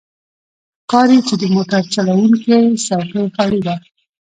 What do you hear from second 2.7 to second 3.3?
څوکۍ